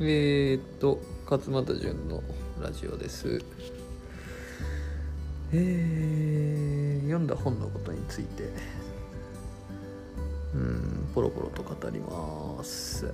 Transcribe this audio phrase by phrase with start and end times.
[0.00, 2.22] えー、っと勝俣淳の
[2.62, 3.42] ラジオです。
[5.52, 8.44] えー、読んだ本のことについて
[10.54, 13.12] うんポロポロと語ります。